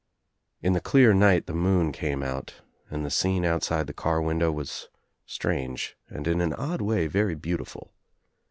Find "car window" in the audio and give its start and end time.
3.93-4.51